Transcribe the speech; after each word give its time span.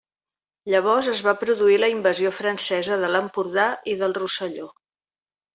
Llavors 0.73 1.09
es 1.11 1.21
va 1.27 1.33
produir 1.41 1.77
la 1.83 1.91
invasió 1.97 2.33
francesa 2.39 2.99
de 3.05 3.13
l’Empordà 3.13 3.69
i 3.95 3.99
del 4.01 4.21
Rosselló. 4.23 4.71